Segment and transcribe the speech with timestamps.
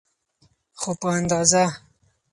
[0.79, 1.65] خو په اندازه.